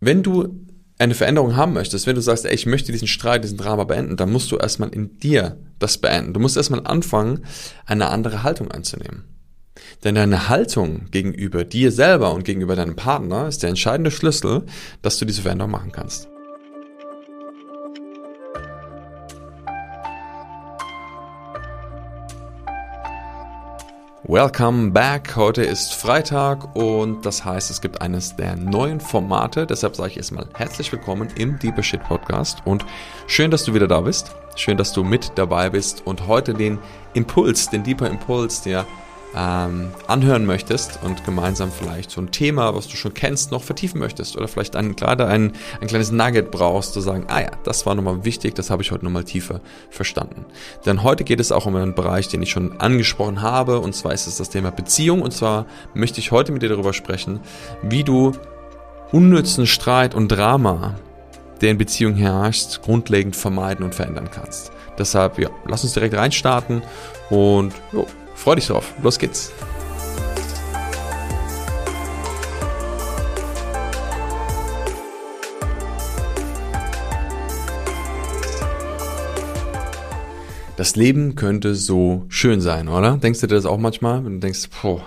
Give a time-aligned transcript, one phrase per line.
[0.00, 0.66] wenn du
[0.98, 4.16] eine Veränderung haben möchtest, wenn du sagst, ey, ich möchte diesen Streit, diesen Drama beenden,
[4.16, 6.32] dann musst du erstmal in dir das beenden.
[6.32, 7.44] Du musst erstmal anfangen,
[7.84, 9.24] eine andere Haltung einzunehmen.
[10.04, 14.64] Denn deine Haltung gegenüber dir selber und gegenüber deinem Partner ist der entscheidende Schlüssel,
[15.02, 16.28] dass du diese Veränderung machen kannst.
[24.28, 25.36] Welcome back.
[25.36, 29.68] Heute ist Freitag und das heißt, es gibt eines der neuen Formate.
[29.68, 32.84] Deshalb sage ich erstmal herzlich willkommen im Deeper Shit Podcast und
[33.28, 34.34] schön, dass du wieder da bist.
[34.56, 36.80] Schön, dass du mit dabei bist und heute den
[37.14, 38.84] Impuls, den Deeper Impuls, der
[39.36, 44.00] ähm, anhören möchtest und gemeinsam vielleicht so ein Thema, was du schon kennst, noch vertiefen
[44.00, 47.84] möchtest oder vielleicht ein, gerade ein, ein kleines Nugget brauchst, zu sagen, ah ja, das
[47.84, 50.46] war nochmal wichtig, das habe ich heute nochmal tiefer verstanden.
[50.86, 54.14] Denn heute geht es auch um einen Bereich, den ich schon angesprochen habe und zwar
[54.14, 57.40] ist es das Thema Beziehung und zwar möchte ich heute mit dir darüber sprechen,
[57.82, 58.32] wie du
[59.12, 60.94] unnützen Streit und Drama,
[61.60, 64.72] der in Beziehung herrscht, grundlegend vermeiden und verändern kannst.
[64.98, 66.82] Deshalb, ja, lass uns direkt reinstarten
[67.28, 68.06] und jo,
[68.46, 68.94] Freu dich drauf.
[69.02, 69.50] Los geht's.
[80.76, 83.16] Das Leben könnte so schön sein, oder?
[83.16, 84.24] Denkst du dir das auch manchmal?
[84.24, 85.04] Wenn du denkst, boah,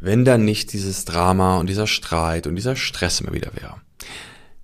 [0.00, 3.76] wenn da nicht dieses Drama und dieser Streit und dieser Stress immer wieder wäre.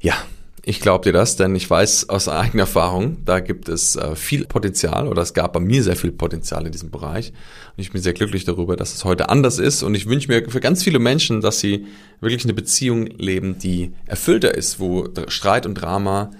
[0.00, 0.16] Ja,
[0.64, 4.46] ich glaube dir das, denn ich weiß aus eigener Erfahrung, da gibt es äh, viel
[4.46, 7.32] Potenzial oder es gab bei mir sehr viel Potenzial in diesem Bereich.
[7.76, 9.82] Und ich bin sehr glücklich darüber, dass es heute anders ist.
[9.82, 11.86] Und ich wünsche mir für ganz viele Menschen, dass sie
[12.20, 16.30] wirklich eine Beziehung leben, die erfüllter ist, wo Streit und Drama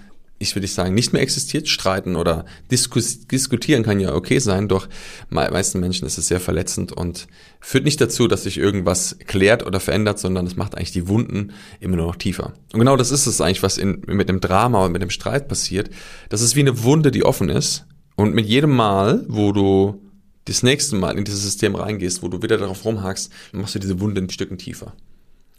[0.43, 1.69] ich würde sagen, nicht mehr existiert.
[1.69, 4.89] Streiten oder diskus diskutieren kann ja okay sein, doch
[5.31, 7.29] meisten Menschen ist es sehr verletzend und
[7.61, 11.53] führt nicht dazu, dass sich irgendwas klärt oder verändert, sondern es macht eigentlich die Wunden
[11.81, 12.53] immer nur noch tiefer.
[12.73, 15.49] Und genau das ist es eigentlich, was in, mit dem Drama und mit dem Streit
[15.49, 15.91] passiert.
[16.29, 20.03] Das ist wie eine Wunde, die offen ist und mit jedem Mal, wo du
[20.47, 24.01] das nächste Mal in dieses System reingehst, wo du wieder darauf rumhackst, machst du diese
[24.01, 24.93] Wunde in Stücken tiefer.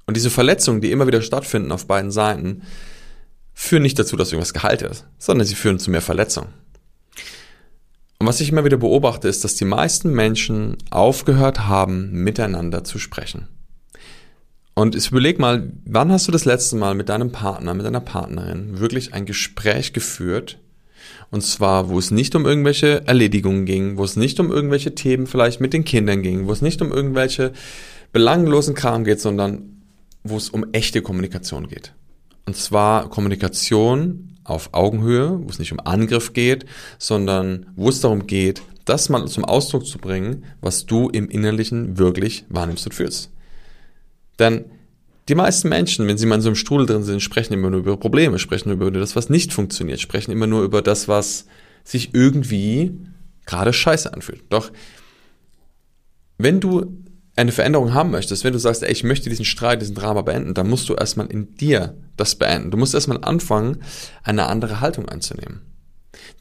[0.05, 2.63] Und diese Verletzungen, die immer wieder stattfinden auf beiden Seiten,
[3.53, 6.47] führen nicht dazu, dass irgendwas geheilt ist, sondern sie führen zu mehr Verletzung.
[8.19, 12.97] Und was ich immer wieder beobachte, ist, dass die meisten Menschen aufgehört haben, miteinander zu
[12.97, 13.49] sprechen.
[14.75, 17.99] Und ich überleg mal, wann hast du das letzte Mal mit deinem Partner, mit deiner
[17.99, 20.57] Partnerin wirklich ein Gespräch geführt?
[21.29, 25.27] Und zwar, wo es nicht um irgendwelche Erledigungen ging, wo es nicht um irgendwelche Themen
[25.27, 27.53] vielleicht mit den Kindern ging, wo es nicht um irgendwelche
[28.13, 29.81] belanglosen Kram geht, sondern
[30.23, 31.93] wo es um echte Kommunikation geht.
[32.45, 36.65] Und zwar Kommunikation auf Augenhöhe, wo es nicht um Angriff geht,
[36.99, 41.97] sondern wo es darum geht, das mal zum Ausdruck zu bringen, was du im Innerlichen
[41.97, 43.31] wirklich wahrnimmst und fühlst.
[44.39, 44.65] Denn
[45.29, 47.79] die meisten Menschen, wenn sie mal in so einem Strudel drin sind, sprechen immer nur
[47.79, 51.45] über Probleme, sprechen nur über das, was nicht funktioniert, sprechen immer nur über das, was
[51.85, 52.91] sich irgendwie
[53.45, 54.43] gerade scheiße anfühlt.
[54.49, 54.71] Doch
[56.37, 56.97] wenn du
[57.35, 60.53] eine Veränderung haben möchtest, wenn du sagst, ey, ich möchte diesen Streit, diesen Drama beenden,
[60.53, 62.69] dann musst du erstmal in dir das beenden.
[62.69, 63.79] Du musst erstmal anfangen,
[64.23, 65.61] eine andere Haltung einzunehmen.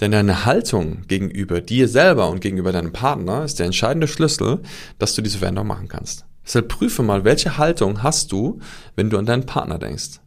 [0.00, 4.60] Denn deine Haltung gegenüber dir selber und gegenüber deinem Partner ist der entscheidende Schlüssel,
[4.98, 6.26] dass du diese Veränderung machen kannst.
[6.44, 8.58] Deshalb prüfe mal, welche Haltung hast du,
[8.97, 10.20] wenn du an deinen Partner denkst.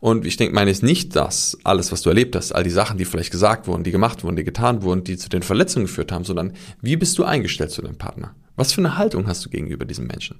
[0.00, 2.96] Und ich denke, meine ist nicht das, alles, was du erlebt hast, all die Sachen,
[2.96, 6.10] die vielleicht gesagt wurden, die gemacht wurden, die getan wurden, die zu den Verletzungen geführt
[6.10, 8.34] haben, sondern wie bist du eingestellt zu deinem Partner?
[8.56, 10.38] Was für eine Haltung hast du gegenüber diesem Menschen?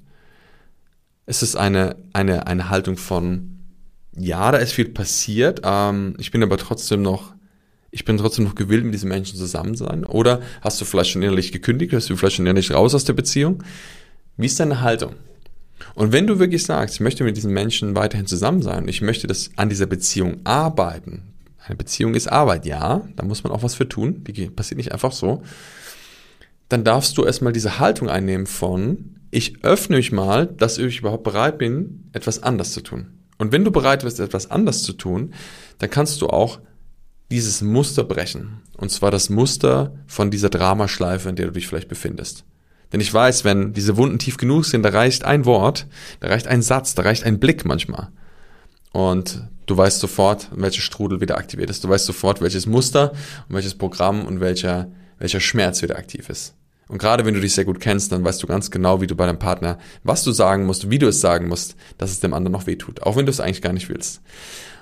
[1.26, 3.58] Ist es eine, eine, eine Haltung von,
[4.16, 7.34] ja, da ist viel passiert, ähm, ich bin aber trotzdem noch,
[7.90, 10.04] ich bin trotzdem noch gewillt, mit diesem Menschen zusammen zu sein?
[10.04, 13.14] Oder hast du vielleicht schon innerlich gekündigt, hast du vielleicht schon innerlich raus aus der
[13.14, 13.62] Beziehung?
[14.36, 15.14] Wie ist deine Haltung?
[15.94, 19.26] Und wenn du wirklich sagst, ich möchte mit diesen Menschen weiterhin zusammen sein, ich möchte
[19.26, 21.34] das an dieser Beziehung arbeiten,
[21.66, 24.92] eine Beziehung ist Arbeit, ja, da muss man auch was für tun, die passiert nicht
[24.92, 25.42] einfach so,
[26.74, 31.22] dann darfst du erstmal diese Haltung einnehmen von, ich öffne mich mal, dass ich überhaupt
[31.22, 33.20] bereit bin, etwas anders zu tun.
[33.38, 35.34] Und wenn du bereit bist, etwas anders zu tun,
[35.78, 36.58] dann kannst du auch
[37.30, 38.62] dieses Muster brechen.
[38.76, 42.44] Und zwar das Muster von dieser Dramaschleife, in der du dich vielleicht befindest.
[42.92, 45.86] Denn ich weiß, wenn diese Wunden tief genug sind, da reicht ein Wort,
[46.18, 48.08] da reicht ein Satz, da reicht ein Blick manchmal.
[48.90, 51.84] Und du weißt sofort, welcher Strudel wieder aktiviert ist.
[51.84, 53.12] Du weißt sofort, welches Muster
[53.48, 54.88] und welches Programm und welcher
[55.18, 56.54] welcher Schmerz wieder aktiv ist.
[56.88, 59.16] Und gerade wenn du dich sehr gut kennst, dann weißt du ganz genau, wie du
[59.16, 62.34] bei deinem Partner, was du sagen musst, wie du es sagen musst, dass es dem
[62.34, 64.20] anderen noch wehtut, auch wenn du es eigentlich gar nicht willst.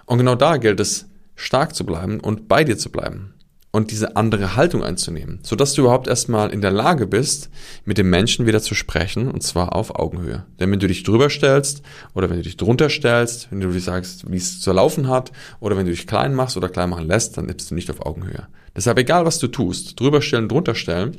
[0.07, 1.07] Und genau da gilt es,
[1.37, 3.35] stark zu bleiben und bei dir zu bleiben.
[3.73, 7.49] und diese andere Haltung einzunehmen, sodass du überhaupt erstmal in der Lage bist,
[7.87, 10.45] mit dem Menschen wieder zu sprechen und zwar auf Augenhöhe.
[10.61, 11.83] Denn wenn du dich drüber stellst
[12.15, 15.33] oder wenn du dich drunter stellst, wenn du dir sagst, wie es zu laufen hat
[15.59, 18.05] oder wenn du dich klein machst oder klein machen lässt, dann bist du nicht auf
[18.05, 18.47] Augenhöhe.
[18.77, 21.17] Deshalb egal, was du tust, drüber stellen, drunter stellen,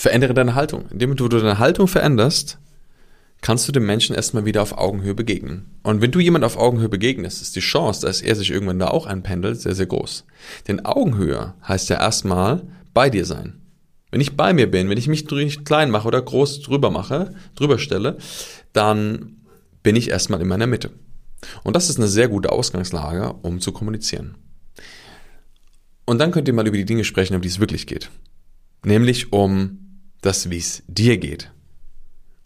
[0.00, 0.86] verändere deine Haltung.
[0.90, 2.56] Indem du deine Haltung veränderst,
[3.42, 5.66] kannst du dem Menschen erstmal wieder auf Augenhöhe begegnen.
[5.82, 8.88] Und wenn du jemand auf Augenhöhe begegnest, ist die Chance, dass er sich irgendwann da
[8.88, 10.24] auch einpendelt, sehr, sehr groß.
[10.68, 12.62] Denn Augenhöhe heißt ja erstmal
[12.94, 13.60] bei dir sein.
[14.10, 17.34] Wenn ich bei mir bin, wenn ich mich nicht klein mache oder groß drüber mache,
[17.54, 18.16] drüber stelle,
[18.72, 19.36] dann
[19.82, 20.92] bin ich erstmal in meiner Mitte.
[21.62, 24.34] Und das ist eine sehr gute Ausgangslage, um zu kommunizieren.
[26.06, 28.08] Und dann könnt ihr mal über die Dinge sprechen, um die es wirklich geht.
[28.82, 29.79] Nämlich um
[30.20, 31.50] das, wie es dir geht.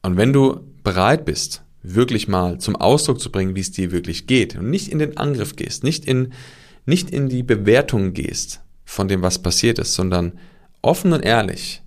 [0.03, 4.27] Und wenn du bereit bist, wirklich mal zum Ausdruck zu bringen, wie es dir wirklich
[4.27, 6.33] geht und nicht in den Angriff gehst, nicht in,
[6.87, 10.39] nicht in die Bewertung gehst von dem, was passiert ist, sondern
[10.83, 11.83] offen und ehrlich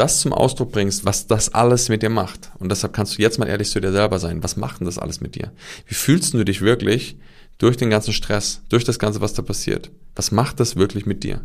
[0.00, 2.50] das zum Ausdruck bringst, was das alles mit dir macht.
[2.58, 4.42] Und deshalb kannst du jetzt mal ehrlich zu dir selber sein.
[4.42, 5.52] Was macht denn das alles mit dir?
[5.86, 7.18] Wie fühlst du dich wirklich
[7.58, 9.90] durch den ganzen Stress, durch das Ganze, was da passiert?
[10.16, 11.42] Was macht das wirklich mit dir?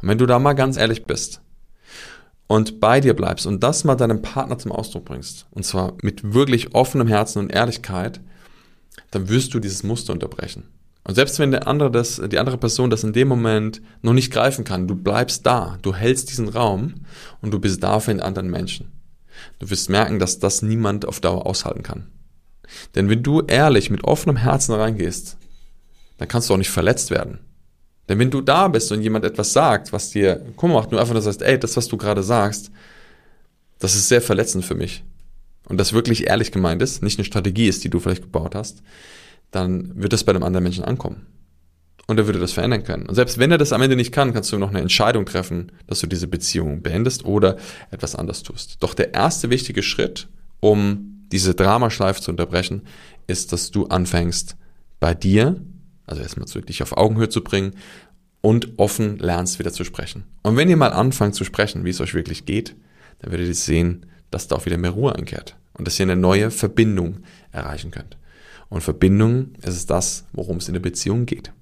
[0.00, 1.40] Und wenn du da mal ganz ehrlich bist,
[2.52, 6.34] und bei dir bleibst und das mal deinem Partner zum Ausdruck bringst, und zwar mit
[6.34, 8.20] wirklich offenem Herzen und Ehrlichkeit,
[9.10, 10.64] dann wirst du dieses Muster unterbrechen.
[11.02, 14.30] Und selbst wenn der andere das, die andere Person das in dem Moment noch nicht
[14.30, 17.06] greifen kann, du bleibst da, du hältst diesen Raum
[17.40, 18.92] und du bist da für den anderen Menschen.
[19.58, 22.08] Du wirst merken, dass das niemand auf Dauer aushalten kann.
[22.94, 25.38] Denn wenn du ehrlich mit offenem Herzen reingehst,
[26.18, 27.38] dann kannst du auch nicht verletzt werden.
[28.12, 31.14] Denn wenn du da bist und jemand etwas sagt, was dir Kummer macht, nur einfach
[31.14, 32.70] nur sagst, ey, das, was du gerade sagst,
[33.78, 35.02] das ist sehr verletzend für mich.
[35.66, 38.82] Und das wirklich ehrlich gemeint ist, nicht eine Strategie ist, die du vielleicht gebaut hast,
[39.50, 41.24] dann wird das bei einem anderen Menschen ankommen.
[42.06, 43.06] Und er würde das verändern können.
[43.06, 45.72] Und selbst wenn er das am Ende nicht kann, kannst du noch eine Entscheidung treffen,
[45.86, 47.56] dass du diese Beziehung beendest oder
[47.90, 48.76] etwas anders tust.
[48.80, 50.28] Doch der erste wichtige Schritt,
[50.60, 52.82] um diese Dramaschleife zu unterbrechen,
[53.26, 54.56] ist, dass du anfängst,
[55.00, 55.62] bei dir
[56.12, 57.74] also erstmal wirklich auf Augenhöhe zu bringen
[58.40, 60.24] und offen lernst wieder zu sprechen.
[60.42, 62.76] Und wenn ihr mal anfangt zu sprechen, wie es euch wirklich geht,
[63.20, 66.16] dann werdet ihr sehen, dass da auch wieder mehr Ruhe einkehrt und dass ihr eine
[66.16, 67.18] neue Verbindung
[67.50, 68.16] erreichen könnt.
[68.68, 71.52] Und Verbindung ist das, worum es in der Beziehung geht.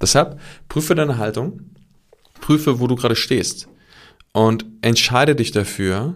[0.00, 1.60] Deshalb prüfe deine Haltung,
[2.40, 3.68] prüfe, wo du gerade stehst
[4.32, 6.14] und entscheide dich dafür,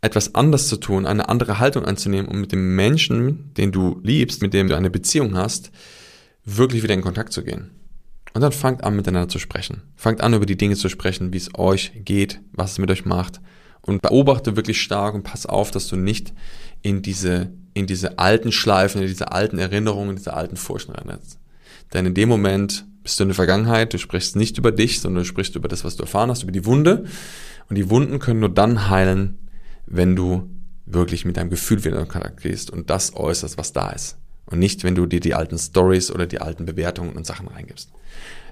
[0.00, 4.42] etwas anders zu tun, eine andere Haltung einzunehmen, um mit dem Menschen, den du liebst,
[4.42, 5.72] mit dem du eine Beziehung hast,
[6.46, 7.72] wirklich wieder in Kontakt zu gehen.
[8.32, 9.82] Und dann fangt an, miteinander zu sprechen.
[9.96, 13.04] Fangt an, über die Dinge zu sprechen, wie es euch geht, was es mit euch
[13.04, 13.40] macht.
[13.82, 16.32] Und beobachte wirklich stark und pass auf, dass du nicht
[16.82, 21.38] in diese, in diese alten Schleifen, in diese alten Erinnerungen, in diese alten Furchen reinsetzt.
[21.92, 25.22] Denn in dem Moment bist du in der Vergangenheit, du sprichst nicht über dich, sondern
[25.22, 27.04] du sprichst über das, was du erfahren hast, über die Wunde.
[27.68, 29.38] Und die Wunden können nur dann heilen,
[29.86, 30.50] wenn du
[30.84, 34.18] wirklich mit deinem Gefühl wieder in Kontakt gehst und das äußerst, was da ist.
[34.46, 37.90] Und nicht, wenn du dir die alten Stories oder die alten Bewertungen und Sachen reingibst.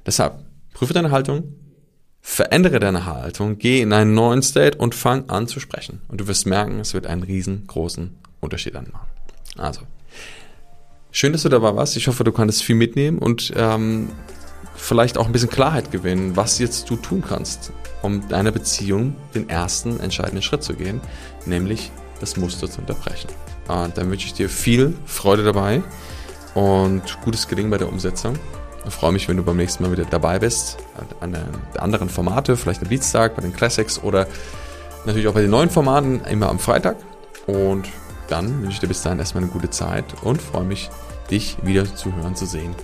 [0.05, 1.55] Deshalb, prüfe deine Haltung,
[2.21, 6.01] verändere deine Haltung, geh in einen neuen State und fang an zu sprechen.
[6.09, 9.07] Und du wirst merken, es wird einen riesengroßen Unterschied anmachen.
[9.57, 9.83] Also,
[11.11, 11.97] schön, dass du dabei warst.
[11.97, 14.09] Ich hoffe, du konntest viel mitnehmen und ähm,
[14.75, 19.49] vielleicht auch ein bisschen Klarheit gewinnen, was jetzt du tun kannst, um deiner Beziehung den
[19.49, 21.01] ersten entscheidenden Schritt zu gehen,
[21.47, 23.29] nämlich das Muster zu unterbrechen.
[23.69, 25.83] Und dann wünsche ich dir viel Freude dabei
[26.55, 28.39] und gutes Gelingen bei der Umsetzung.
[28.87, 30.77] Ich freue mich, wenn du beim nächsten Mal wieder dabei bist,
[31.21, 34.27] an den anderen Formate, vielleicht am Dienstag, bei den Classics oder
[35.07, 36.97] natürlich auch bei den neuen Formaten, immer am Freitag.
[37.47, 37.89] Und
[38.29, 40.91] dann wünsche ich dir bis dahin erstmal eine gute Zeit und freue mich,
[41.31, 42.75] dich wieder zu hören, zu sehen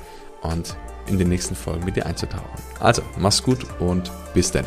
[0.43, 2.45] und in den nächsten Folgen mit dir einzutauchen.
[2.79, 4.65] Also, mach's gut und bis dann.